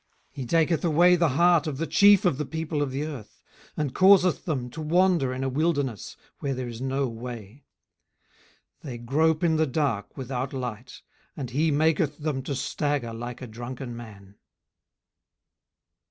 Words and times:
18:012:024 0.31 0.31
He 0.31 0.45
taketh 0.47 0.83
away 0.85 1.15
the 1.15 1.29
heart 1.29 1.67
of 1.67 1.77
the 1.77 1.85
chief 1.85 2.25
of 2.25 2.39
the 2.39 2.45
people 2.47 2.81
of 2.81 2.89
the 2.89 3.03
earth, 3.05 3.43
and 3.77 3.93
causeth 3.93 4.45
them 4.45 4.67
to 4.71 4.81
wander 4.81 5.31
in 5.31 5.43
a 5.43 5.47
wilderness 5.47 6.17
where 6.39 6.55
there 6.55 6.67
is 6.67 6.81
no 6.81 7.07
way. 7.07 7.65
18:012:025 8.83 8.85
They 8.85 8.97
grope 8.97 9.43
in 9.43 9.55
the 9.57 9.67
dark 9.67 10.17
without 10.17 10.53
light, 10.53 11.03
and 11.37 11.51
he 11.51 11.69
maketh 11.69 12.17
them 12.17 12.41
to 12.41 12.55
stagger 12.55 13.13
like 13.13 13.43
a 13.43 13.47
drunken 13.47 13.95
man. 13.95 14.37